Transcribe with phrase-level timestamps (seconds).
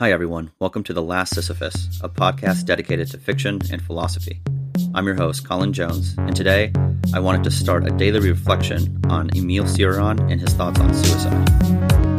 [0.00, 0.52] Hi, everyone.
[0.60, 4.40] Welcome to The Last Sisyphus, a podcast dedicated to fiction and philosophy.
[4.94, 6.72] I'm your host, Collin Jones, and today
[7.12, 12.17] I wanted to start a daily reflection on Emil Cioran and his thoughts on suicide.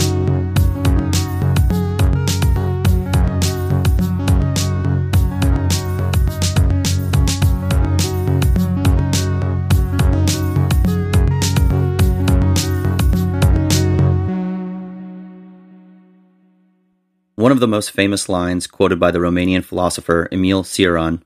[17.39, 21.21] One of the most famous lines quoted by the Romanian philosopher Emil Cioran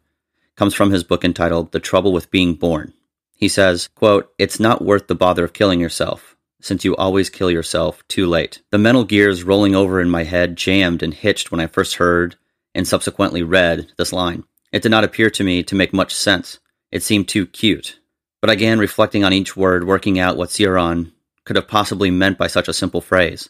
[0.55, 2.93] comes from his book entitled The Trouble with Being Born.
[3.33, 7.49] He says, quote, It's not worth the bother of killing yourself, since you always kill
[7.49, 8.61] yourself too late.
[8.69, 12.35] The mental gears rolling over in my head jammed and hitched when I first heard
[12.75, 14.43] and subsequently read this line.
[14.71, 16.59] It did not appear to me to make much sense.
[16.91, 17.99] It seemed too cute.
[18.39, 21.11] But began reflecting on each word, working out what Cioran
[21.43, 23.49] could have possibly meant by such a simple phrase.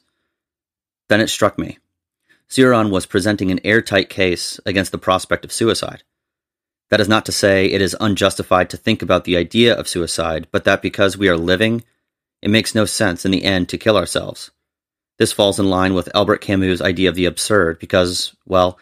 [1.10, 1.80] Then it struck me.
[2.50, 6.04] Cioran was presenting an airtight case against the prospect of suicide.
[6.90, 10.48] That is not to say it is unjustified to think about the idea of suicide,
[10.52, 11.84] but that because we are living,
[12.42, 14.52] it makes no sense in the end to kill ourselves.
[15.18, 18.78] This falls in line with Albert Camus' idea of the absurd because, well,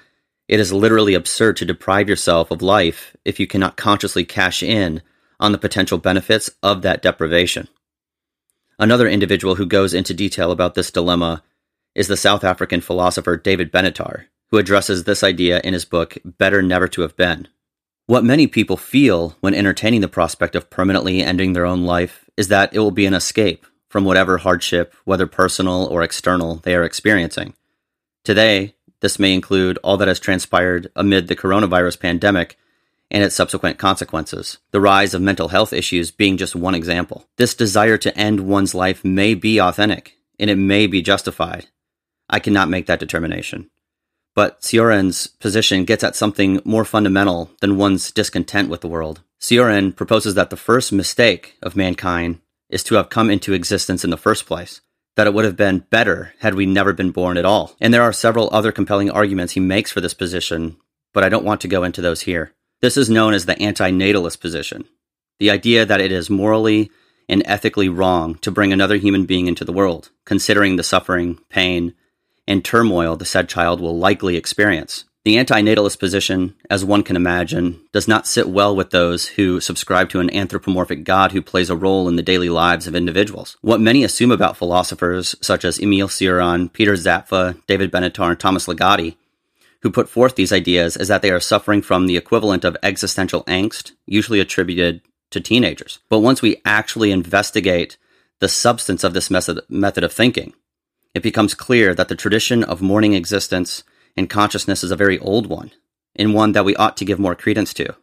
[0.47, 5.01] it is literally absurd to deprive yourself of life if you cannot consciously cash in
[5.39, 7.67] on the potential benefits of that deprivation.
[8.77, 11.43] Another individual who goes into detail about this dilemma
[11.93, 16.61] is the South African philosopher David Benatar, who addresses this idea in his book Better
[16.61, 17.47] Never to Have Been.
[18.07, 22.49] What many people feel when entertaining the prospect of permanently ending their own life is
[22.49, 26.83] that it will be an escape from whatever hardship, whether personal or external, they are
[26.83, 27.53] experiencing.
[28.23, 32.57] Today, this may include all that has transpired amid the coronavirus pandemic
[33.09, 37.25] and its subsequent consequences, the rise of mental health issues being just one example.
[37.37, 41.67] This desire to end one's life may be authentic, and it may be justified,
[42.31, 43.69] I cannot make that determination.
[44.33, 49.21] But Cioran's position gets at something more fundamental than one's discontent with the world.
[49.41, 54.09] Cioran proposes that the first mistake of mankind is to have come into existence in
[54.09, 54.79] the first place,
[55.17, 57.75] that it would have been better had we never been born at all.
[57.81, 60.77] And there are several other compelling arguments he makes for this position,
[61.13, 62.53] but I don't want to go into those here.
[62.81, 64.85] This is known as the anti-natalist position,
[65.39, 66.89] the idea that it is morally
[67.27, 71.93] and ethically wrong to bring another human being into the world, considering the suffering, pain,
[72.47, 75.05] and turmoil the said child will likely experience.
[75.23, 80.09] The antinatalist position, as one can imagine, does not sit well with those who subscribe
[80.09, 83.55] to an anthropomorphic God who plays a role in the daily lives of individuals.
[83.61, 88.65] What many assume about philosophers such as Emil Cioran, Peter Zapffe, David Benatar, and Thomas
[88.65, 89.15] Ligotti,
[89.83, 93.43] who put forth these ideas, is that they are suffering from the equivalent of existential
[93.43, 95.99] angst, usually attributed to teenagers.
[96.09, 97.97] But once we actually investigate
[98.39, 100.55] the substance of this method, method of thinking,
[101.13, 103.83] it becomes clear that the tradition of mourning existence
[104.15, 105.71] and consciousness is a very old one,
[106.15, 107.95] and one that we ought to give more credence to.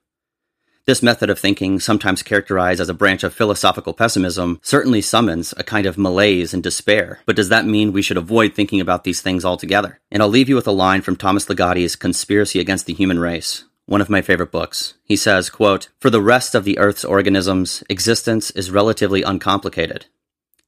[0.88, 5.62] This method of thinking, sometimes characterized as a branch of philosophical pessimism, certainly summons a
[5.62, 7.20] kind of malaise and despair.
[7.26, 10.00] But does that mean we should avoid thinking about these things altogether?
[10.10, 13.64] And I'll leave you with a line from Thomas Ligotti's Conspiracy Against the Human Race,
[13.84, 14.94] one of my favorite books.
[15.04, 20.06] He says, quote, For the rest of the Earth's organisms, existence is relatively uncomplicated.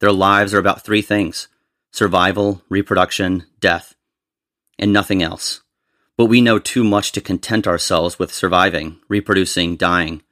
[0.00, 1.48] Their lives are about three things
[1.92, 3.94] survival, reproduction, death,
[4.78, 5.60] and nothing else.
[6.16, 10.22] But we know too much to content ourselves with surviving, reproducing, dying,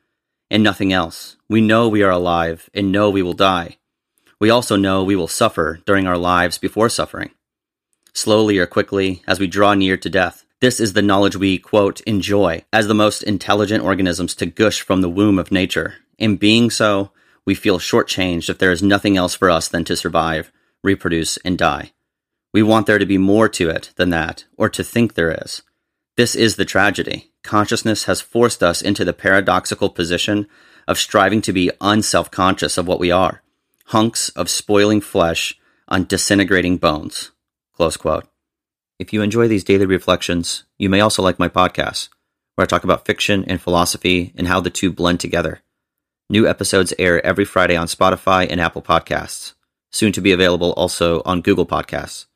[0.50, 1.36] and nothing else.
[1.48, 3.78] We know we are alive and know we will die.
[4.40, 7.30] We also know we will suffer during our lives before suffering.
[8.12, 10.44] Slowly or quickly, as we draw near to death.
[10.60, 15.00] This is the knowledge we, quote, enjoy as the most intelligent organisms to gush from
[15.02, 15.96] the womb of nature.
[16.18, 17.12] In being so,
[17.44, 20.50] we feel shortchanged if there is nothing else for us than to survive,
[20.82, 21.92] reproduce, and die.
[22.52, 25.62] We want there to be more to it than that, or to think there is.
[26.16, 27.30] This is the tragedy.
[27.44, 30.48] Consciousness has forced us into the paradoxical position
[30.86, 33.42] of striving to be unself conscious of what we are
[33.88, 35.58] hunks of spoiling flesh
[35.88, 37.30] on disintegrating bones.
[37.72, 38.28] Close quote.
[38.98, 42.10] If you enjoy these daily reflections, you may also like my podcast,
[42.54, 45.62] where I talk about fiction and philosophy and how the two blend together.
[46.28, 49.54] New episodes air every Friday on Spotify and Apple Podcasts
[49.90, 52.26] soon to be available also on Google Podcasts.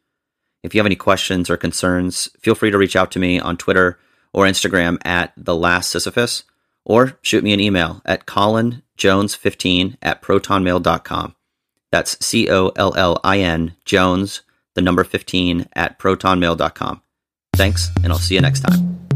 [0.63, 3.57] If you have any questions or concerns, feel free to reach out to me on
[3.57, 3.99] Twitter
[4.33, 6.45] or Instagram at the last Sisyphus,
[6.85, 11.35] or shoot me an email at collinjones15 at protonmail.com.
[11.91, 14.43] That's C O L L I N Jones,
[14.75, 17.03] the number 15 at protonmail.com.
[17.55, 19.12] Thanks, and I'll see you next time.